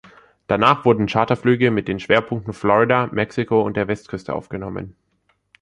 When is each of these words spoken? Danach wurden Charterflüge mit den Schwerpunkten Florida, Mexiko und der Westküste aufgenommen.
Danach 0.47 0.83
wurden 0.83 1.05
Charterflüge 1.07 1.69
mit 1.69 1.87
den 1.87 1.99
Schwerpunkten 1.99 2.53
Florida, 2.53 3.07
Mexiko 3.13 3.61
und 3.61 3.77
der 3.77 3.87
Westküste 3.87 4.33
aufgenommen. 4.33 4.95